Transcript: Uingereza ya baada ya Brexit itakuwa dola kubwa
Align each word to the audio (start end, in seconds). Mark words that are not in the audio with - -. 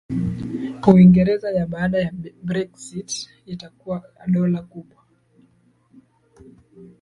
Uingereza 0.87 1.51
ya 1.51 1.67
baada 1.67 1.99
ya 1.99 2.11
Brexit 2.43 3.27
itakuwa 3.45 4.03
dola 4.27 4.61
kubwa 4.61 5.01